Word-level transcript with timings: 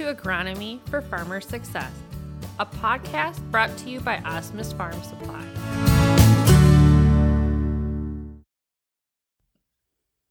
to 0.00 0.14
Agronomy 0.14 0.80
for 0.88 1.02
Farmer 1.02 1.42
Success, 1.42 1.92
a 2.58 2.64
podcast 2.64 3.38
brought 3.50 3.76
to 3.76 3.90
you 3.90 4.00
by 4.00 4.16
Osmus 4.20 4.74
Farm 4.74 4.98
Supply. 5.02 5.44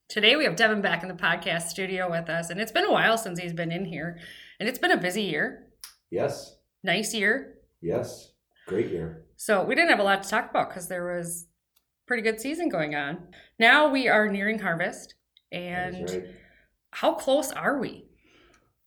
Today 0.07 0.35
we 0.35 0.45
have 0.45 0.55
Devin 0.55 0.81
back 0.81 1.03
in 1.03 1.07
the 1.07 1.13
podcast 1.13 1.67
studio 1.67 2.09
with 2.09 2.31
us, 2.31 2.49
and 2.49 2.59
it's 2.59 2.71
been 2.71 2.85
a 2.85 2.91
while 2.91 3.15
since 3.15 3.37
he's 3.37 3.53
been 3.53 3.71
in 3.71 3.85
here, 3.85 4.17
and 4.59 4.67
it's 4.67 4.79
been 4.79 4.89
a 4.89 4.97
busy 4.97 5.21
year. 5.21 5.67
Yes. 6.09 6.57
Nice 6.83 7.13
year. 7.13 7.59
Yes. 7.79 8.31
Great 8.65 8.89
year. 8.89 9.25
So 9.35 9.63
we 9.63 9.75
didn't 9.75 9.91
have 9.91 9.99
a 9.99 10.03
lot 10.03 10.23
to 10.23 10.29
talk 10.29 10.49
about 10.49 10.69
because 10.69 10.87
there 10.87 11.15
was 11.15 11.45
pretty 12.07 12.23
good 12.23 12.41
season 12.41 12.69
going 12.69 12.95
on. 12.95 13.19
Now 13.59 13.87
we 13.87 14.07
are 14.07 14.27
nearing 14.29 14.57
harvest, 14.57 15.13
and 15.51 16.09
right. 16.09 16.25
how 16.89 17.13
close 17.13 17.51
are 17.51 17.77
we? 17.77 18.08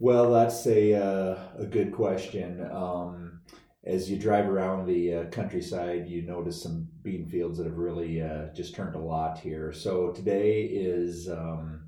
Well, 0.03 0.33
that's 0.33 0.67
a 0.67 0.95
uh, 0.95 1.39
a 1.57 1.65
good 1.65 1.93
question. 1.93 2.69
Um, 2.73 3.43
as 3.85 4.11
you 4.11 4.19
drive 4.19 4.49
around 4.49 4.85
the 4.85 5.15
uh, 5.15 5.25
countryside, 5.27 6.09
you 6.09 6.23
notice 6.23 6.61
some 6.61 6.89
bean 7.05 7.25
fields 7.25 7.59
that 7.59 7.69
have 7.69 7.79
really 7.79 8.21
uh, 8.21 8.47
just 8.53 8.75
turned 8.75 8.97
a 8.97 8.99
lot 8.99 9.39
here. 9.39 9.73
So 9.73 10.11
today 10.11 10.63
is 10.65 11.29
um, 11.29 11.83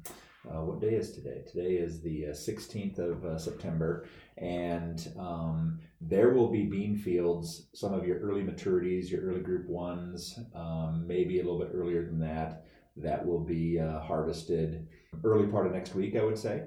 uh, 0.48 0.62
what 0.62 0.80
day 0.80 0.94
is 0.94 1.10
today? 1.10 1.42
Today 1.50 1.74
is 1.74 2.02
the 2.02 2.28
uh, 2.28 2.34
sixteenth 2.34 3.00
of 3.00 3.24
uh, 3.24 3.36
September, 3.36 4.06
and 4.38 5.10
um, 5.18 5.80
there 6.00 6.30
will 6.34 6.52
be 6.52 6.66
bean 6.66 6.96
fields. 6.96 7.66
Some 7.74 7.92
of 7.92 8.06
your 8.06 8.20
early 8.20 8.42
maturities, 8.42 9.10
your 9.10 9.22
early 9.22 9.40
group 9.40 9.68
ones, 9.68 10.38
um, 10.54 11.04
maybe 11.04 11.40
a 11.40 11.42
little 11.42 11.58
bit 11.58 11.72
earlier 11.74 12.04
than 12.04 12.20
that, 12.20 12.64
that 12.96 13.26
will 13.26 13.40
be 13.40 13.80
uh, 13.80 13.98
harvested 13.98 14.86
early 15.24 15.48
part 15.48 15.66
of 15.66 15.72
next 15.72 15.96
week. 15.96 16.14
I 16.14 16.22
would 16.22 16.38
say. 16.38 16.62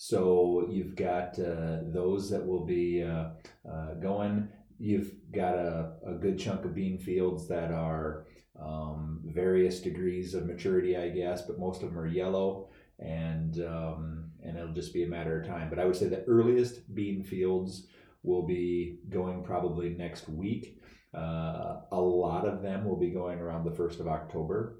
So 0.00 0.68
you've 0.70 0.94
got 0.94 1.36
uh, 1.40 1.78
those 1.82 2.30
that 2.30 2.46
will 2.46 2.64
be 2.64 3.02
uh, 3.02 3.30
uh, 3.68 3.94
going. 3.94 4.48
You've 4.78 5.10
got 5.34 5.54
a, 5.58 5.94
a 6.06 6.12
good 6.12 6.38
chunk 6.38 6.64
of 6.64 6.76
bean 6.76 6.98
fields 6.98 7.48
that 7.48 7.72
are 7.72 8.28
um, 8.62 9.22
various 9.24 9.80
degrees 9.80 10.34
of 10.34 10.46
maturity, 10.46 10.96
I 10.96 11.08
guess, 11.08 11.42
but 11.42 11.58
most 11.58 11.82
of 11.82 11.88
them 11.88 11.98
are 11.98 12.06
yellow, 12.06 12.68
and 13.00 13.58
um, 13.58 14.30
and 14.40 14.56
it'll 14.56 14.72
just 14.72 14.94
be 14.94 15.02
a 15.02 15.08
matter 15.08 15.40
of 15.40 15.48
time. 15.48 15.68
But 15.68 15.80
I 15.80 15.84
would 15.84 15.96
say 15.96 16.06
the 16.06 16.22
earliest 16.28 16.94
bean 16.94 17.24
fields 17.24 17.88
will 18.22 18.46
be 18.46 19.00
going 19.08 19.42
probably 19.42 19.88
next 19.88 20.28
week. 20.28 20.80
Uh, 21.12 21.80
a 21.90 22.00
lot 22.00 22.46
of 22.46 22.62
them 22.62 22.84
will 22.84 23.00
be 23.00 23.10
going 23.10 23.40
around 23.40 23.64
the 23.64 23.74
first 23.74 23.98
of 23.98 24.06
October. 24.06 24.78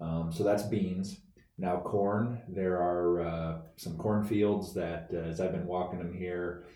Um, 0.00 0.32
so 0.32 0.42
that's 0.42 0.62
beans. 0.62 1.20
Now, 1.58 1.80
corn, 1.80 2.40
there 2.48 2.76
are 2.76 3.20
uh, 3.20 3.58
some 3.76 3.96
cornfields 3.96 4.72
that, 4.74 5.08
uh, 5.12 5.16
as 5.16 5.40
I've 5.40 5.52
been 5.52 5.66
walking 5.66 5.98
them 5.98 6.14
here, 6.14 6.66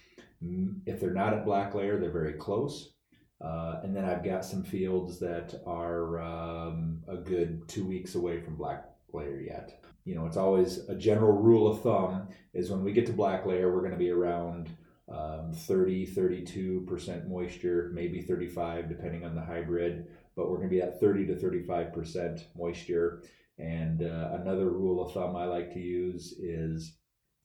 if 0.86 1.00
they're 1.00 1.14
not 1.14 1.32
at 1.32 1.44
black 1.44 1.74
layer, 1.74 2.00
they're 2.00 2.10
very 2.10 2.32
close. 2.32 2.92
Uh, 3.40 3.80
and 3.82 3.94
then 3.94 4.04
I've 4.04 4.24
got 4.24 4.44
some 4.44 4.62
fields 4.62 5.18
that 5.20 5.60
are 5.66 6.20
um, 6.20 7.02
a 7.08 7.16
good 7.16 7.68
two 7.68 7.84
weeks 7.84 8.16
away 8.16 8.40
from 8.40 8.56
black 8.56 8.84
layer 9.12 9.40
yet. 9.40 9.84
You 10.04 10.16
know, 10.16 10.26
it's 10.26 10.36
always 10.36 10.88
a 10.88 10.94
general 10.94 11.32
rule 11.32 11.68
of 11.68 11.82
thumb 11.82 12.28
is 12.54 12.70
when 12.70 12.82
we 12.82 12.92
get 12.92 13.06
to 13.06 13.12
black 13.12 13.46
layer, 13.46 13.72
we're 13.72 13.80
going 13.80 13.92
to 13.92 13.96
be 13.96 14.10
around 14.10 14.68
um, 15.08 15.52
30, 15.52 16.06
32% 16.06 17.28
moisture, 17.28 17.90
maybe 17.94 18.20
35, 18.20 18.88
depending 18.88 19.24
on 19.24 19.34
the 19.34 19.40
hybrid, 19.40 20.06
but 20.36 20.48
we're 20.48 20.56
going 20.56 20.68
to 20.68 20.74
be 20.74 20.82
at 20.82 21.00
30 21.00 21.26
to 21.26 21.34
35% 21.34 22.44
moisture. 22.56 23.22
And 23.58 24.02
uh, 24.02 24.38
another 24.40 24.70
rule 24.70 25.04
of 25.04 25.12
thumb 25.12 25.36
I 25.36 25.44
like 25.44 25.72
to 25.74 25.80
use 25.80 26.32
is 26.38 26.96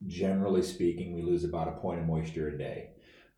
generally 0.06 0.62
speaking, 0.62 1.14
we 1.14 1.22
lose 1.22 1.44
about 1.44 1.68
a 1.68 1.80
point 1.80 2.00
of 2.00 2.06
moisture 2.06 2.50
a 2.50 2.58
day. 2.58 2.92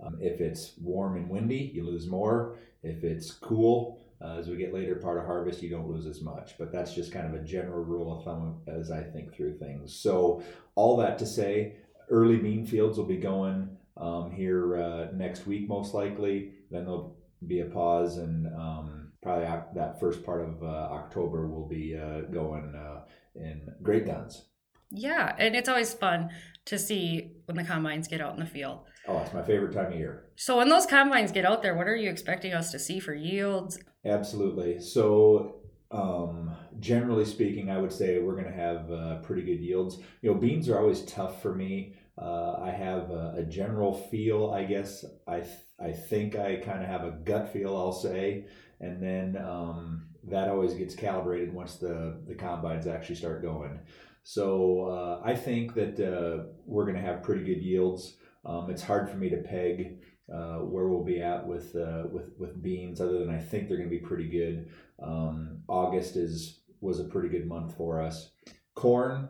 Um, 0.03 0.18
if 0.22 0.40
it's 0.40 0.74
warm 0.81 1.18
and 1.18 1.29
windy, 1.29 1.72
you 1.74 1.85
lose 1.85 2.08
more. 2.08 2.58
If 2.84 3.03
it's 3.03 3.31
cool, 3.31 4.02
uh, 4.22 4.38
as 4.38 4.47
we 4.47 4.58
get 4.58 4.74
later 4.74 4.96
part 4.96 5.18
of 5.18 5.25
harvest, 5.25 5.62
you 5.62 5.69
don't 5.69 5.90
lose 5.90 6.06
as 6.06 6.22
much. 6.22 6.58
But 6.58 6.72
that's 6.72 6.94
just 6.94 7.12
kind 7.12 7.28
of 7.28 7.40
a 7.40 7.44
general 7.44 7.84
rule 7.84 8.18
of 8.18 8.24
thumb 8.24 8.62
as 8.68 8.91
I 8.91 9.02
think 9.02 9.34
through 9.34 9.58
things. 9.58 9.96
So, 9.96 10.44
all 10.75 10.97
that 10.97 11.18
to 11.19 11.25
say, 11.25 11.78
early 12.09 12.38
bean 12.38 12.66
fields 12.66 12.97
will 12.97 13.06
be 13.06 13.18
going 13.18 13.69
um, 13.97 14.31
here 14.31 14.78
uh, 14.78 15.08
next 15.13 15.47
week, 15.47 15.68
most 15.68 15.94
likely. 15.94 16.52
Then 16.72 16.85
there'll 16.85 17.18
be 17.46 17.62
a 17.62 17.66
pause, 17.66 18.18
and 18.18 18.47
um, 18.47 18.98
probably 19.22 19.46
that 19.75 20.00
first 20.00 20.24
part 20.24 20.41
of 20.41 20.63
uh, 20.63 20.66
October 20.66 21.47
will 21.47 21.68
be 21.68 21.97
uh, 21.97 22.22
going 22.31 22.74
uh, 22.75 23.02
in 23.35 23.74
great 23.81 24.06
guns. 24.06 24.46
Yeah, 24.91 25.35
and 25.38 25.56
it's 25.56 25.69
always 25.69 25.94
fun 25.94 26.30
to 26.66 26.80
see 26.80 27.31
when 27.46 27.58
the 27.58 27.63
combines 27.63 28.08
get 28.08 28.22
out 28.22 28.34
in 28.34 28.40
the 28.40 28.46
field. 28.46 28.79
Oh, 29.08 29.18
it's 29.19 29.34
my 29.34 29.44
favorite 29.44 29.74
time 29.74 29.94
of 29.94 30.00
year. 30.00 30.25
So 30.35 30.58
when 30.58 30.69
those 30.69 30.85
combines 30.85 31.31
get 31.31 31.46
out 31.46 31.62
there, 31.62 31.75
what 31.75 31.88
are 31.88 31.96
you 31.96 32.09
expecting 32.09 32.53
us 32.53 32.72
to 32.72 32.79
see 32.79 33.00
for 33.00 33.13
yields? 33.13 33.79
Absolutely. 34.06 34.79
So 34.79 35.59
um, 35.91 36.56
generally 36.79 37.25
speaking, 37.25 37.72
I 37.72 37.79
would 37.79 37.91
say 37.91 38.19
we're 38.19 38.34
going 38.34 38.46
to 38.46 38.52
have 38.52 38.91
uh, 38.91 39.16
pretty 39.18 39.41
good 39.41 39.59
yields. 39.59 39.97
You 40.22 40.31
know, 40.31 40.40
beans 40.40 40.69
are 40.69 40.79
always 40.79 41.02
tough 41.03 41.41
for 41.41 41.56
me. 41.56 41.96
Uh, 42.18 42.58
I 42.62 42.69
have 42.69 43.09
a, 43.12 43.35
a, 43.38 43.44
general 43.44 43.94
feel, 43.94 44.52
I 44.52 44.66
guess. 44.66 45.06
I 45.25 45.40
th- 45.40 45.56
I 45.81 45.94
think 45.94 46.35
I 46.35 46.58
kind 46.58 46.84
of 46.84 46.90
have 46.90 47.06
a 47.06 47.12
gut 47.12 47.53
feel, 47.53 47.75
I'll 47.75 47.94
say, 47.94 48.46
and 48.79 49.01
then 49.01 49.38
um, 49.38 50.07
that 50.23 50.50
always 50.50 50.73
gets 50.73 50.95
calibrated 50.95 51.53
once 51.53 51.75
the 51.75 52.22
the 52.28 52.35
combines 52.35 52.88
actually 52.88 53.16
start 53.16 53.41
going. 53.41 53.79
So 54.23 54.85
uh, 54.85 55.22
I 55.28 55.35
think 55.35 55.73
that 55.75 56.00
uh, 56.00 56.44
we're 56.66 56.85
going 56.85 56.95
to 56.95 57.01
have 57.01 57.23
pretty 57.23 57.44
good 57.44 57.62
yields. 57.62 58.17
Um, 58.45 58.69
it's 58.69 58.84
hard 58.84 59.09
for 59.09 59.17
me 59.17 59.29
to 59.29 59.38
peg 59.38 60.01
uh, 60.34 60.57
where 60.57 60.88
we'll 60.88 61.03
be 61.03 61.22
at 61.22 61.47
with 61.47 61.75
uh, 61.75 62.03
with 62.12 62.31
with 62.38 62.62
beans, 62.62 63.01
other 63.01 63.19
than 63.19 63.29
I 63.29 63.40
think 63.40 63.67
they're 63.67 63.78
going 63.78 63.90
to 63.90 63.95
be 63.95 64.06
pretty 64.06 64.29
good. 64.29 64.69
Um, 65.01 65.59
August 65.67 66.16
is 66.16 66.61
was 66.81 67.00
a 67.00 67.06
pretty 67.06 67.29
good 67.29 67.47
month 67.47 67.75
for 67.75 68.01
us. 68.01 68.31
Corn, 68.75 69.29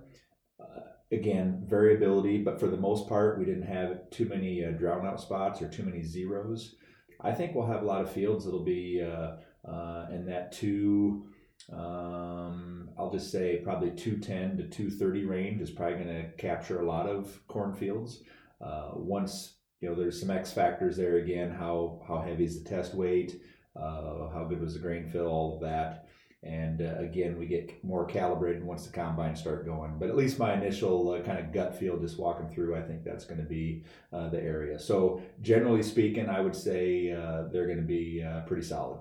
uh, 0.60 0.82
again, 1.12 1.64
variability, 1.68 2.40
but 2.40 2.60
for 2.60 2.68
the 2.68 2.78
most 2.78 3.08
part, 3.08 3.40
we 3.40 3.46
didn't 3.46 3.64
have 3.64 4.10
too 4.12 4.26
many 4.26 4.64
uh, 4.64 4.72
drown 4.72 5.08
out 5.08 5.22
spots 5.22 5.62
or 5.62 5.70
too 5.70 5.84
many 5.84 6.04
zeros. 6.04 6.76
I 7.22 7.32
think 7.32 7.56
we'll 7.56 7.68
have 7.68 7.84
a 7.84 7.86
lot 7.86 8.02
of 8.02 8.12
fields 8.12 8.46
that'll 8.46 8.64
be 8.64 9.00
in 9.00 10.26
that 10.26 10.52
two 10.52 11.30
um, 11.72 12.90
I'll 12.98 13.12
just 13.12 13.32
say 13.32 13.58
probably 13.64 13.92
210 13.92 14.58
to 14.58 14.64
230 14.64 15.26
range 15.26 15.62
is 15.62 15.70
probably 15.70 16.04
going 16.04 16.24
to 16.24 16.32
capture 16.38 16.82
a 16.82 16.86
lot 16.86 17.08
of 17.08 17.40
cornfields. 17.48 18.24
Uh, 18.62 18.92
once 18.96 19.54
you 19.80 19.90
know, 19.90 19.96
there's 19.96 20.20
some 20.20 20.32
X 20.32 20.52
factors 20.52 20.98
there 20.98 21.18
again. 21.18 21.52
How 21.52 22.02
how 22.08 22.20
heavy 22.22 22.44
is 22.44 22.62
the 22.62 22.70
test 22.70 22.94
weight? 22.94 23.42
Uh, 23.76 24.30
how 24.34 24.46
good 24.50 24.60
was 24.60 24.74
the 24.74 24.80
grain 24.80 25.08
fill? 25.08 25.28
All 25.28 25.56
of 25.56 25.62
that. 25.62 26.09
And 26.42 26.82
uh, 26.82 26.96
again, 27.00 27.38
we 27.38 27.48
get 27.48 27.84
more 27.84 28.06
calibrated 28.06 28.64
once 28.64 28.86
the 28.86 28.94
combines 28.94 29.42
start 29.42 29.66
going. 29.66 29.98
But 30.00 30.10
at 30.10 30.16
least 30.16 30.40
my 30.40 30.54
initial 30.54 31.12
uh, 31.12 31.22
kind 31.22 31.38
of 31.38 31.52
gut 31.52 31.78
feel, 31.78 32.00
just 32.00 32.18
walking 32.18 32.48
through, 32.48 32.78
I 32.78 32.82
think 32.82 33.04
that's 33.04 33.26
going 33.26 33.42
to 33.42 33.48
be 33.48 33.84
uh, 34.14 34.30
the 34.30 34.42
area. 34.42 34.80
So 34.80 35.22
generally 35.42 35.84
speaking, 35.84 36.30
I 36.30 36.40
would 36.40 36.56
say 36.56 37.12
uh, 37.12 37.44
they're 37.52 37.66
going 37.66 37.78
to 37.78 37.84
be 37.84 38.24
uh, 38.26 38.42
pretty 38.42 38.64
solid. 38.64 39.00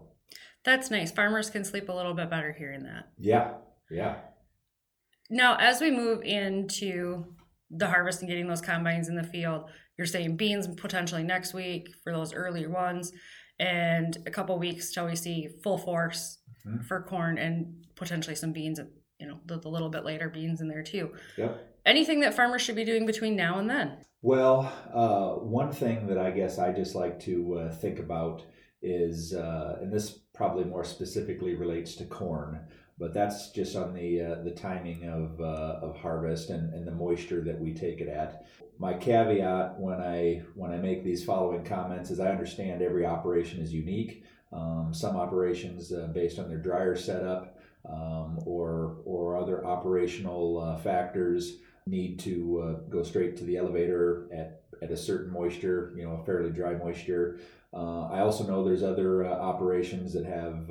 That's 0.65 0.91
nice. 0.91 1.13
Farmers 1.13 1.49
can 1.49 1.65
sleep 1.65 1.89
a 1.89 1.93
little 1.93 2.15
bit 2.15 2.29
better 2.29 2.53
hearing 2.53 2.83
that. 2.83 3.11
Yeah, 3.19 3.53
yeah. 3.89 4.17
Now, 5.31 5.57
as 5.61 5.81
we 5.81 5.91
move 5.91 6.23
into 6.23 7.25
the 7.71 7.87
harvest 7.87 8.21
and 8.21 8.29
getting 8.29 8.49
those 8.49 8.61
combines 8.61 9.09
in 9.09 9.15
the 9.15 9.23
field, 9.23 9.71
you're 9.97 10.07
saying 10.07 10.37
beans 10.37 10.67
potentially 10.67 11.23
next 11.23 11.55
week 11.55 11.89
for 12.03 12.13
those 12.13 12.35
earlier 12.35 12.69
ones, 12.69 13.13
and 13.61 14.17
a 14.27 14.31
couple 14.31 14.59
weeks 14.59 14.93
till 14.93 15.07
we 15.07 15.17
see 15.17 15.49
full 15.63 15.79
force 15.79 16.39
mm-hmm. 16.69 16.83
for 16.83 17.03
corn 17.03 17.39
and 17.39 17.87
potentially 17.95 18.37
some 18.37 18.53
beans. 18.53 18.81
You 19.19 19.27
know, 19.27 19.41
the, 19.47 19.59
the 19.59 19.69
little 19.69 19.89
bit 19.89 20.05
later 20.05 20.29
beans 20.29 20.61
in 20.61 20.69
there 20.69 20.83
too. 20.83 21.13
Yep. 21.37 21.81
Anything 21.85 22.21
that 22.21 22.35
farmers 22.35 22.63
should 22.63 22.77
be 22.77 22.85
doing 22.85 23.07
between 23.07 23.35
now 23.35 23.59
and 23.59 23.69
then? 23.69 23.97
Well, 24.23 24.73
uh, 24.93 25.41
one 25.41 25.73
thing 25.73 26.07
that 26.09 26.19
I 26.19 26.31
guess 26.31 26.59
I 26.59 26.73
just 26.73 26.95
like 26.95 27.21
to 27.21 27.55
uh, 27.55 27.75
think 27.75 27.99
about 27.99 28.45
is, 28.83 29.35
uh, 29.35 29.79
and 29.81 29.93
this 29.93 30.19
probably 30.35 30.65
more 30.65 30.85
specifically 30.85 31.55
relates 31.55 31.95
to 31.97 32.05
corn, 32.05 32.61
but 32.99 33.15
that's 33.15 33.51
just 33.51 33.77
on 33.77 33.95
the 33.95 34.21
uh, 34.21 34.43
the 34.43 34.51
timing 34.51 35.09
of 35.09 35.41
uh, 35.41 35.79
of 35.83 35.97
harvest 35.97 36.51
and, 36.51 36.75
and 36.75 36.87
the 36.87 36.93
moisture 36.93 37.43
that 37.43 37.61
we 37.61 37.73
take 37.73 38.01
it 38.01 38.09
at. 38.09 38.45
My 38.79 38.95
caveat 38.95 39.79
when 39.79 40.01
I 40.01 40.43
when 40.55 40.73
I 40.73 40.77
make 40.77 41.05
these 41.05 41.25
following 41.25 41.65
comments 41.65 42.11
is 42.11 42.21
I 42.21 42.31
understand 42.31 42.83
every 42.83 43.07
operation 43.07 43.61
is 43.61 43.73
unique. 43.73 44.25
Um, 44.53 44.93
some 44.93 45.17
operations 45.17 45.93
uh, 45.93 46.09
based 46.13 46.39
on 46.39 46.49
their 46.49 46.59
dryer 46.59 46.97
setup 46.97 47.59
um, 47.89 48.39
or 48.47 48.99
or 49.05 49.37
other 49.37 49.65
operational 49.65 50.59
uh, 50.61 50.77
factors 50.79 51.59
need 51.87 52.19
to 52.21 52.61
uh, 52.61 52.73
go 52.91 53.03
straight 53.03 53.37
to 53.37 53.45
the 53.45 53.57
elevator 53.57 54.29
at, 54.33 54.63
at 54.83 54.91
a 54.91 54.97
certain 54.97 55.33
moisture, 55.33 55.93
you 55.97 56.05
know, 56.05 56.13
a 56.13 56.25
fairly 56.25 56.51
dry 56.51 56.75
moisture. 56.75 57.39
Uh, 57.73 58.07
I 58.09 58.21
also 58.21 58.47
know 58.47 58.65
there's 58.65 58.83
other 58.83 59.25
uh, 59.25 59.31
operations 59.31 60.13
that 60.15 60.25
have 60.25 60.69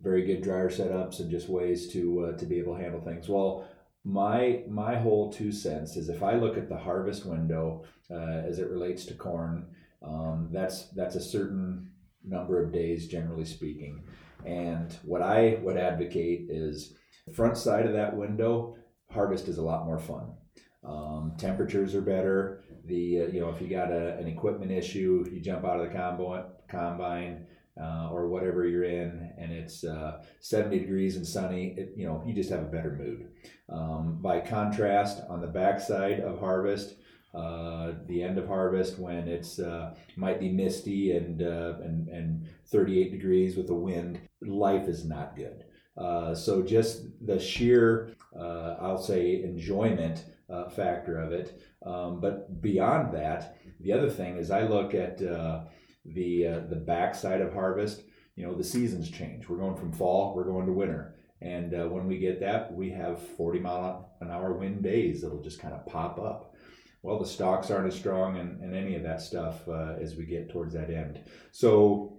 very 0.00 0.24
good 0.26 0.42
dryer 0.42 0.68
setups 0.68 1.20
and 1.20 1.30
just 1.30 1.48
ways 1.48 1.88
to 1.92 2.34
to 2.38 2.46
be 2.46 2.58
able 2.58 2.76
to 2.76 2.82
handle 2.82 3.00
things. 3.00 3.28
Well, 3.28 3.66
my 4.04 4.62
my 4.68 4.96
whole 4.96 5.32
two 5.32 5.50
cents 5.50 5.96
is 5.96 6.08
if 6.08 6.22
I 6.22 6.34
look 6.34 6.56
at 6.56 6.68
the 6.68 6.76
harvest 6.76 7.24
window 7.24 7.84
uh, 8.10 8.42
as 8.46 8.58
it 8.58 8.68
relates 8.68 9.06
to 9.06 9.14
corn, 9.14 9.66
um, 10.02 10.50
that's 10.52 10.88
that's 10.90 11.16
a 11.16 11.20
certain 11.20 11.90
number 12.24 12.62
of 12.62 12.72
days, 12.72 13.08
generally 13.08 13.44
speaking. 13.44 14.02
And 14.44 14.92
what 15.04 15.22
I 15.22 15.58
would 15.62 15.76
advocate 15.76 16.46
is 16.50 16.94
front 17.32 17.56
side 17.56 17.86
of 17.86 17.92
that 17.94 18.16
window. 18.16 18.76
Harvest 19.10 19.48
is 19.48 19.58
a 19.58 19.62
lot 19.62 19.86
more 19.86 19.98
fun. 19.98 20.32
Um, 20.84 21.34
temperatures 21.38 21.94
are 21.94 22.02
better. 22.02 22.64
The 22.86 23.22
uh, 23.22 23.26
you 23.28 23.40
know 23.40 23.48
if 23.48 23.60
you 23.62 23.68
got 23.68 23.90
a, 23.90 24.18
an 24.18 24.26
equipment 24.26 24.70
issue, 24.70 25.26
you 25.32 25.40
jump 25.40 25.64
out 25.64 25.80
of 25.80 25.88
the 25.88 25.98
combine, 25.98 26.44
combine 26.68 27.46
uh, 27.80 28.10
or 28.10 28.28
whatever 28.28 28.66
you're 28.66 28.84
in, 28.84 29.32
and 29.38 29.50
it's 29.50 29.82
uh, 29.84 30.22
70 30.40 30.80
degrees 30.80 31.16
and 31.16 31.26
sunny. 31.26 31.74
It, 31.78 31.94
you 31.96 32.06
know 32.06 32.22
you 32.26 32.34
just 32.34 32.50
have 32.50 32.60
a 32.60 32.66
better 32.66 32.92
mood. 32.92 33.28
Um, 33.70 34.18
by 34.20 34.40
contrast, 34.40 35.22
on 35.30 35.40
the 35.40 35.46
backside 35.46 36.20
of 36.20 36.38
harvest, 36.38 36.96
uh, 37.34 37.94
the 38.06 38.22
end 38.22 38.38
of 38.38 38.46
harvest 38.46 38.98
when 38.98 39.26
it's 39.26 39.58
uh, 39.58 39.92
might 40.16 40.38
be 40.38 40.48
misty 40.48 41.16
and, 41.16 41.42
uh, 41.42 41.74
and 41.82 42.08
and 42.08 42.48
38 42.66 43.10
degrees 43.10 43.56
with 43.56 43.68
a 43.70 43.74
wind, 43.74 44.20
life 44.40 44.86
is 44.88 45.04
not 45.04 45.34
good. 45.34 45.64
Uh, 45.96 46.34
so 46.34 46.62
just 46.62 47.02
the 47.26 47.38
sheer, 47.38 48.14
uh, 48.38 48.76
I'll 48.80 49.02
say, 49.02 49.42
enjoyment 49.42 50.24
factor 50.76 51.20
of 51.20 51.32
it. 51.32 51.60
Um, 51.84 52.20
but 52.20 52.62
beyond 52.62 53.12
that, 53.14 53.56
the 53.80 53.92
other 53.92 54.08
thing 54.08 54.36
is 54.36 54.52
I 54.52 54.62
look 54.62 54.94
at 54.94 55.18
the 55.18 55.66
the 56.04 56.82
backside 56.86 57.40
of 57.40 57.52
harvest. 57.52 58.02
You 58.36 58.46
know, 58.46 58.54
the 58.54 58.64
seasons 58.64 59.10
change. 59.10 59.48
We're 59.48 59.58
going 59.58 59.76
from 59.76 59.92
fall, 59.92 60.34
we're 60.36 60.44
going 60.44 60.66
to 60.66 60.72
winter. 60.72 61.16
And 61.40 61.72
when 61.90 62.06
we 62.06 62.18
get 62.18 62.40
that, 62.40 62.72
we 62.72 62.90
have 62.90 63.20
40 63.20 63.58
mile 63.58 64.12
an 64.20 64.30
hour 64.30 64.52
wind 64.52 64.82
days 64.82 65.22
that'll 65.22 65.42
just 65.42 65.60
kind 65.60 65.74
of 65.74 65.84
pop 65.86 66.18
up 66.18 66.53
well, 67.04 67.18
the 67.18 67.26
stalks 67.26 67.70
aren't 67.70 67.86
as 67.86 67.94
strong 67.94 68.38
and, 68.38 68.62
and 68.62 68.74
any 68.74 68.96
of 68.96 69.02
that 69.02 69.20
stuff 69.20 69.68
uh, 69.68 69.94
as 70.00 70.16
we 70.16 70.24
get 70.24 70.48
towards 70.48 70.72
that 70.72 70.90
end. 70.90 71.20
So, 71.52 72.16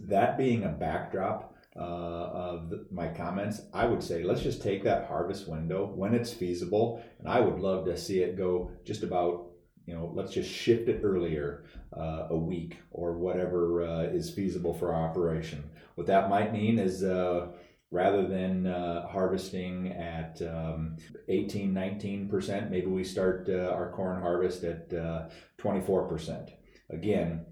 that 0.00 0.36
being 0.36 0.64
a 0.64 0.68
backdrop 0.68 1.54
uh, 1.76 1.78
of 1.78 2.72
my 2.90 3.06
comments, 3.06 3.62
I 3.72 3.86
would 3.86 4.02
say 4.02 4.24
let's 4.24 4.42
just 4.42 4.62
take 4.62 4.82
that 4.82 5.06
harvest 5.06 5.46
window 5.46 5.92
when 5.94 6.12
it's 6.12 6.32
feasible, 6.32 7.04
and 7.20 7.28
I 7.28 7.38
would 7.38 7.60
love 7.60 7.84
to 7.84 7.96
see 7.96 8.18
it 8.18 8.36
go 8.36 8.72
just 8.84 9.04
about. 9.04 9.52
You 9.86 9.94
know, 9.94 10.10
let's 10.12 10.32
just 10.32 10.50
shift 10.50 10.88
it 10.88 11.02
earlier, 11.04 11.62
uh, 11.96 12.26
a 12.30 12.36
week 12.36 12.78
or 12.90 13.16
whatever 13.16 13.84
uh, 13.84 14.02
is 14.02 14.28
feasible 14.28 14.74
for 14.74 14.92
our 14.92 15.08
operation. 15.08 15.62
What 15.94 16.08
that 16.08 16.28
might 16.28 16.52
mean 16.52 16.80
is 16.80 17.04
uh, 17.04 17.52
rather 17.90 18.26
than 18.26 18.66
uh, 18.66 19.06
harvesting 19.08 19.92
at 19.92 20.40
um, 20.42 20.96
18 21.28 21.72
19% 21.72 22.70
maybe 22.70 22.86
we 22.86 23.04
start 23.04 23.48
uh, 23.48 23.70
our 23.70 23.90
corn 23.92 24.20
harvest 24.20 24.64
at 24.64 24.92
uh, 24.92 25.28
24% 25.58 26.50
again 26.90 27.46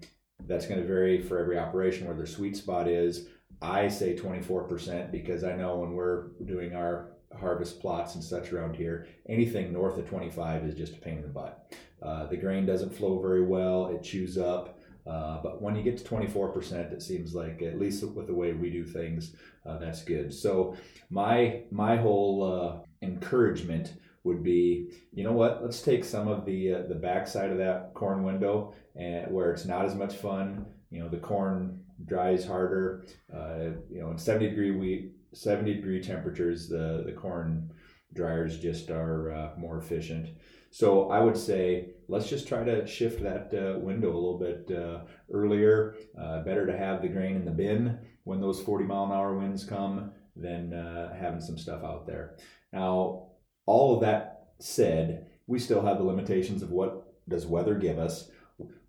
that's 0.47 0.67
going 0.67 0.81
to 0.81 0.87
vary 0.87 1.21
for 1.21 1.39
every 1.39 1.57
operation 1.57 2.07
where 2.07 2.15
their 2.15 2.25
sweet 2.25 2.55
spot 2.55 2.87
is. 2.87 3.27
I 3.61 3.87
say 3.87 4.15
24% 4.15 5.11
because 5.11 5.43
i 5.43 5.55
know 5.55 5.77
when 5.77 5.93
we're 5.93 6.27
doing 6.45 6.75
our 6.75 7.11
harvest 7.39 7.81
plots 7.81 8.15
and 8.15 8.23
such 8.23 8.53
around 8.53 8.75
here 8.75 9.07
anything 9.27 9.73
north 9.73 9.97
of 9.97 10.07
25 10.07 10.63
is 10.65 10.75
just 10.75 10.93
a 10.93 10.97
pain 10.97 11.17
in 11.17 11.21
the 11.21 11.27
butt. 11.27 11.73
Uh, 12.01 12.27
the 12.27 12.37
grain 12.37 12.65
doesn't 12.65 12.93
flow 12.93 13.21
very 13.21 13.43
well 13.43 13.87
it 13.87 14.03
chews 14.03 14.37
up 14.37 14.74
uh, 15.05 15.39
but 15.43 15.61
when 15.61 15.75
you 15.75 15.83
get 15.83 15.97
to 15.97 16.03
24%, 16.03 16.91
it 16.91 17.01
seems 17.01 17.35
like, 17.35 17.61
at 17.61 17.79
least 17.79 18.03
with 18.03 18.27
the 18.27 18.33
way 18.33 18.53
we 18.53 18.71
do 18.71 18.83
things, 18.83 19.35
uh, 19.65 19.77
that's 19.77 20.03
good. 20.03 20.33
So 20.33 20.75
my 21.09 21.63
my 21.71 21.95
whole 21.95 22.43
uh, 22.43 23.05
encouragement 23.05 23.93
would 24.23 24.43
be, 24.43 24.89
you 25.13 25.23
know 25.23 25.31
what? 25.31 25.61
Let's 25.63 25.81
take 25.81 26.03
some 26.03 26.27
of 26.27 26.45
the 26.45 26.73
uh, 26.73 26.81
the 26.87 26.95
backside 26.95 27.51
of 27.51 27.59
that 27.59 27.93
corn 27.93 28.23
window, 28.23 28.73
and 28.95 29.31
where 29.31 29.51
it's 29.51 29.65
not 29.65 29.85
as 29.85 29.95
much 29.95 30.15
fun. 30.15 30.65
You 30.89 31.01
know, 31.01 31.09
the 31.09 31.17
corn 31.17 31.81
dries 32.05 32.45
harder. 32.45 33.05
Uh, 33.33 33.77
you 33.89 34.01
know, 34.01 34.09
in 34.09 34.17
70 34.17 34.49
degree 34.49 34.71
we 34.71 35.11
70 35.33 35.75
degree 35.75 36.01
temperatures, 36.01 36.67
the 36.67 37.03
the 37.05 37.11
corn 37.11 37.71
dryers 38.13 38.59
just 38.59 38.89
are 38.89 39.53
more 39.57 39.77
efficient. 39.77 40.29
So 40.71 41.09
I 41.09 41.19
would 41.19 41.37
say 41.37 41.94
let's 42.07 42.29
just 42.29 42.47
try 42.47 42.63
to 42.63 42.85
shift 42.85 43.21
that 43.23 43.53
uh, 43.53 43.79
window 43.79 44.09
a 44.09 44.15
little 44.15 44.39
bit 44.39 44.71
uh, 44.75 45.01
earlier. 45.31 45.95
Uh, 46.19 46.43
better 46.43 46.65
to 46.65 46.77
have 46.77 47.01
the 47.01 47.07
grain 47.07 47.35
in 47.35 47.45
the 47.45 47.51
bin 47.51 47.99
when 48.23 48.41
those 48.41 48.61
40 48.61 48.85
mile 48.85 49.05
an 49.05 49.11
hour 49.11 49.37
winds 49.37 49.63
come 49.63 50.11
than 50.35 50.73
uh, 50.73 51.15
having 51.15 51.41
some 51.41 51.57
stuff 51.57 51.83
out 51.83 52.05
there. 52.05 52.35
Now, 52.73 53.27
all 53.65 53.95
of 53.95 54.01
that 54.01 54.49
said, 54.59 55.27
we 55.47 55.59
still 55.59 55.85
have 55.85 55.97
the 55.97 56.03
limitations 56.03 56.61
of 56.61 56.71
what 56.71 57.13
does 57.27 57.45
weather 57.45 57.75
give 57.75 57.99
us. 57.99 58.29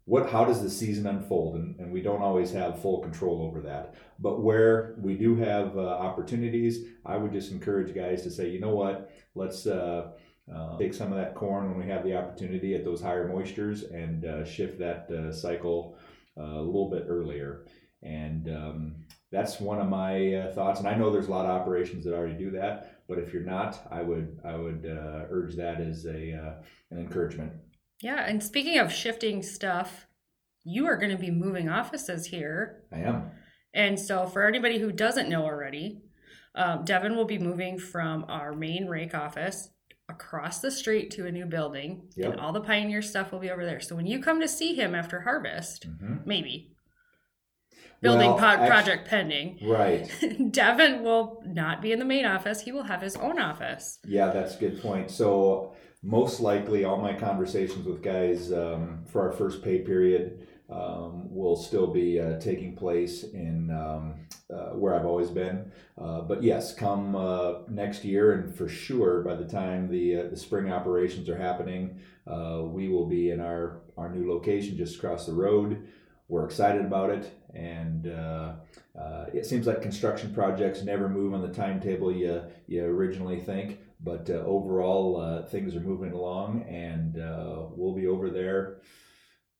What, 0.05 0.31
how 0.31 0.45
does 0.45 0.63
the 0.63 0.71
season 0.71 1.07
unfold? 1.07 1.57
And, 1.57 1.79
and 1.81 1.93
we 1.93 2.01
don't 2.01 2.23
always 2.23 2.53
have 2.53 2.81
full 2.81 3.01
control 3.01 3.43
over 3.43 3.61
that. 3.63 3.95
But 4.19 4.41
where 4.41 4.95
we 4.99 5.15
do 5.15 5.35
have 5.37 5.77
uh, 5.77 5.81
opportunities, 5.81 6.87
I 7.05 7.17
would 7.17 7.33
just 7.33 7.51
encourage 7.51 7.95
guys 7.95 8.23
to 8.23 8.31
say, 8.31 8.49
you 8.49 8.61
know 8.61 8.75
what, 8.75 9.11
let's 9.35 9.67
uh, 9.67 10.13
uh, 10.55 10.79
take 10.79 10.95
some 10.95 11.13
of 11.13 11.19
that 11.19 11.35
corn 11.35 11.69
when 11.69 11.79
we 11.79 11.91
have 11.91 12.05
the 12.05 12.17
opportunity 12.17 12.75
at 12.75 12.85
those 12.85 13.01
higher 13.01 13.29
moistures 13.29 13.91
and 13.93 14.25
uh, 14.25 14.45
shift 14.45 14.79
that 14.79 15.11
uh, 15.11 15.33
cycle 15.33 15.99
uh, 16.39 16.43
a 16.43 16.63
little 16.63 16.89
bit 16.89 17.07
earlier. 17.09 17.65
And 18.03 18.49
um, 18.49 18.95
that's 19.33 19.59
one 19.59 19.81
of 19.81 19.89
my 19.89 20.35
uh, 20.35 20.53
thoughts. 20.53 20.79
And 20.79 20.89
I 20.89 20.95
know 20.95 21.11
there's 21.11 21.27
a 21.27 21.33
lot 21.33 21.47
of 21.47 21.51
operations 21.51 22.05
that 22.05 22.15
already 22.15 22.39
do 22.39 22.51
that, 22.53 23.01
but 23.09 23.19
if 23.19 23.33
you're 23.33 23.43
not, 23.43 23.85
I 23.91 24.03
would 24.03 24.39
I 24.45 24.55
would 24.55 24.87
uh, 24.87 25.27
urge 25.31 25.57
that 25.57 25.81
as 25.81 26.07
a 26.07 26.61
an 26.91 26.99
encouragement. 26.99 27.53
Yeah, 28.01 28.25
and 28.27 28.43
speaking 28.43 28.79
of 28.79 28.93
shifting 28.93 29.43
stuff, 29.43 30.07
you 30.63 30.87
are 30.87 30.97
going 30.97 31.11
to 31.11 31.19
be 31.19 31.31
moving 31.31 31.69
offices 31.69 32.27
here. 32.27 32.85
I 32.93 32.99
am. 32.99 33.31
And 33.75 33.99
so, 33.99 34.27
for 34.27 34.47
anybody 34.47 34.79
who 34.79 34.93
doesn't 34.93 35.29
know 35.29 35.45
already, 35.45 36.03
um, 36.55 36.85
Devin 36.85 37.17
will 37.17 37.25
be 37.25 37.39
moving 37.39 37.79
from 37.79 38.25
our 38.29 38.53
main 38.53 38.87
rake 38.87 39.15
office 39.15 39.71
across 40.09 40.61
the 40.61 40.71
street 40.71 41.11
to 41.13 41.27
a 41.27 41.33
new 41.33 41.47
building 41.47 42.09
yep. 42.17 42.33
and 42.33 42.41
all 42.41 42.53
the 42.53 42.61
pioneer 42.61 43.03
stuff 43.03 43.33
will 43.33 43.41
be 43.41 43.51
over 43.51 43.65
there. 43.65 43.81
So 43.81 43.97
when 43.97 44.07
you 44.07 44.21
come 44.21 44.41
to 44.41 44.49
see 44.49 44.75
him 44.75 44.95
after 44.95 45.21
harvest 45.21 45.89
mm-hmm. 45.89 46.17
maybe. 46.25 46.73
Building 48.03 48.29
well, 48.29 48.39
pod, 48.39 48.69
project 48.69 49.09
pending. 49.09 49.59
Right. 49.63 50.07
Devin 50.51 51.03
will 51.03 51.43
not 51.47 51.81
be 51.81 51.93
in 51.93 51.99
the 51.99 52.05
main 52.05 52.27
office. 52.27 52.61
He 52.61 52.71
will 52.71 52.83
have 52.83 53.01
his 53.01 53.17
own 53.17 53.39
office. 53.39 53.99
Yeah 54.05 54.31
that's 54.31 54.57
a 54.57 54.59
good 54.59 54.81
point. 54.81 55.11
So 55.11 55.75
most 56.03 56.41
likely 56.41 56.85
all 56.85 56.99
my 56.99 57.15
conversations 57.15 57.87
with 57.87 58.03
guys 58.03 58.53
um, 58.53 59.05
for 59.11 59.23
our 59.23 59.33
first 59.33 59.63
pay 59.63 59.79
period 59.79 60.47
um, 60.69 61.33
will 61.33 61.57
still 61.57 61.87
be 61.87 62.21
uh, 62.21 62.39
taking 62.41 62.75
place 62.75 63.23
in 63.23 63.71
um, 63.71 64.15
uh, 64.53 64.71
where 64.71 64.95
I've 64.95 65.07
always 65.07 65.31
been. 65.31 65.71
Uh, 65.97 66.23
but 66.23 66.43
yes, 66.43 66.75
come 66.75 67.15
uh, 67.15 67.61
next 67.69 68.05
year, 68.05 68.33
and 68.33 68.55
for 68.55 68.69
sure, 68.69 69.23
by 69.23 69.35
the 69.35 69.45
time 69.45 69.89
the 69.89 70.21
uh, 70.21 70.29
the 70.29 70.37
spring 70.37 70.73
operations 70.73 71.29
are 71.29 71.37
happening, 71.37 72.01
uh, 72.27 72.63
we 72.65 72.89
will 72.89 73.07
be 73.07 73.31
in 73.31 73.41
our 73.41 73.81
our 73.97 74.09
new 74.09 74.31
location 74.31 74.77
just 74.77 74.97
across 74.97 75.27
the 75.27 75.33
road. 75.33 75.87
We're 76.29 76.45
excited 76.45 76.85
about 76.85 77.11
it, 77.11 77.33
and 77.55 78.07
it 79.33 79.47
seems 79.47 79.67
like 79.67 79.83
construction 79.83 80.35
projects 80.35 80.83
never 80.83 81.09
move 81.09 81.35
on 81.35 81.43
the 81.43 81.53
timetable 81.53 82.11
you 82.11 82.43
you 82.67 82.85
originally 82.85 83.39
think. 83.39 83.79
But 84.01 84.29
overall, 84.29 85.47
things 85.49 85.77
are 85.77 85.81
moving 85.81 86.13
along, 86.13 86.65
and 86.65 87.15
we'll 87.77 87.95
be 87.95 88.09
over 88.09 88.29
there 88.31 88.79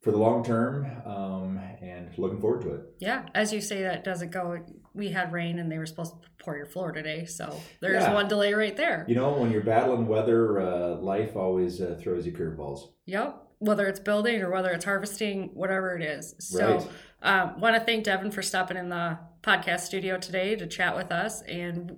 for 0.07 0.13
the 0.13 0.19
long 0.19 0.45
term 0.45 0.87
um, 1.05 1.59
and 1.83 2.17
looking 2.17 2.41
forward 2.41 2.63
to 2.63 2.75
it. 2.75 2.83
Yeah, 3.01 3.27
as 3.35 3.53
you 3.53 3.61
say, 3.61 3.83
that 3.83 4.05
doesn't 4.05 4.31
go. 4.31 4.65
We 4.95 5.09
had 5.09 5.33
rain 5.33 5.59
and 5.59 5.71
they 5.71 5.79
were 5.79 5.87
supposed 5.87 6.13
to 6.23 6.29
pour 6.39 6.57
your 6.57 6.67
floor 6.67 6.93
today, 6.93 7.25
so 7.25 7.61
there's 7.81 8.05
yeah. 8.05 8.15
one 8.15 8.29
delay 8.29 8.55
right 8.55 8.77
there. 8.77 9.05
You 9.09 9.17
know, 9.17 9.33
when 9.33 9.51
you're 9.51 9.65
battling 9.65 10.07
weather, 10.07 10.61
uh, 10.61 10.95
life 10.99 11.35
always 11.35 11.81
uh, 11.81 11.99
throws 12.01 12.25
you 12.25 12.31
curveballs. 12.31 12.93
Yep, 13.07 13.49
whether 13.59 13.89
it's 13.89 13.99
building 13.99 14.43
or 14.43 14.53
whether 14.53 14.71
it's 14.71 14.85
harvesting, 14.85 15.51
whatever 15.55 15.97
it 15.97 16.03
is. 16.05 16.37
So, 16.39 16.77
right. 16.77 16.89
um, 17.23 17.61
want 17.61 17.75
to 17.75 17.81
thank 17.81 18.05
Devin 18.05 18.31
for 18.31 18.43
stopping 18.43 18.77
in 18.77 18.89
the 18.91 19.19
podcast 19.43 19.81
studio 19.81 20.19
today 20.19 20.55
to 20.55 20.69
chat 20.69 20.97
with 20.97 21.11
us, 21.11 21.43
and 21.43 21.97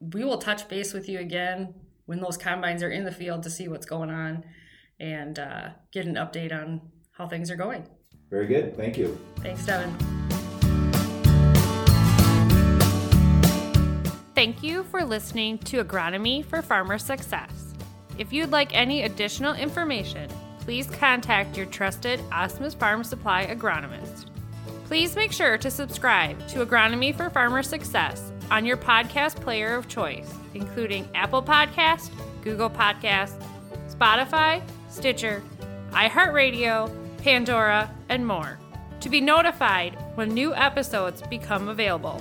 we 0.00 0.24
will 0.24 0.38
touch 0.38 0.66
base 0.68 0.92
with 0.92 1.08
you 1.08 1.20
again 1.20 1.72
when 2.06 2.18
those 2.18 2.36
combines 2.36 2.82
are 2.82 2.90
in 2.90 3.04
the 3.04 3.12
field 3.12 3.44
to 3.44 3.50
see 3.50 3.68
what's 3.68 3.86
going 3.86 4.10
on 4.10 4.42
and 4.98 5.38
uh, 5.38 5.68
get 5.92 6.04
an 6.04 6.16
update 6.16 6.52
on 6.52 6.80
how 7.14 7.26
things 7.26 7.50
are 7.50 7.56
going. 7.56 7.86
Very 8.30 8.46
good. 8.46 8.76
Thank 8.76 8.98
you. 8.98 9.18
Thanks, 9.36 9.64
Devin. 9.64 9.94
Thank 14.34 14.62
you 14.62 14.82
for 14.84 15.04
listening 15.04 15.58
to 15.58 15.82
Agronomy 15.82 16.44
for 16.44 16.60
Farmer 16.60 16.98
Success. 16.98 17.72
If 18.18 18.32
you'd 18.32 18.50
like 18.50 18.74
any 18.74 19.02
additional 19.04 19.54
information, 19.54 20.28
please 20.60 20.88
contact 20.88 21.56
your 21.56 21.66
trusted 21.66 22.18
Osmus 22.30 22.74
Farm 22.76 23.04
Supply 23.04 23.46
agronomist. 23.46 24.26
Please 24.86 25.14
make 25.14 25.32
sure 25.32 25.56
to 25.58 25.70
subscribe 25.70 26.46
to 26.48 26.64
Agronomy 26.66 27.16
for 27.16 27.30
Farmer 27.30 27.62
Success 27.62 28.32
on 28.50 28.66
your 28.66 28.76
podcast 28.76 29.36
player 29.36 29.76
of 29.76 29.88
choice, 29.88 30.32
including 30.54 31.08
Apple 31.14 31.42
Podcast, 31.42 32.10
Google 32.42 32.70
Podcast, 32.70 33.40
Spotify, 33.88 34.62
Stitcher, 34.88 35.42
iHeartRadio, 35.90 37.03
Pandora, 37.24 37.90
and 38.10 38.26
more, 38.26 38.58
to 39.00 39.08
be 39.08 39.18
notified 39.18 39.96
when 40.14 40.34
new 40.34 40.54
episodes 40.54 41.22
become 41.22 41.68
available. 41.68 42.20